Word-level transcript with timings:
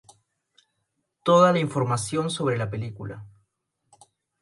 Toda 1.23 1.51
la 1.53 1.59
información 1.59 2.31
sobre 2.31 2.57
la 2.57 2.71
película 2.71 3.23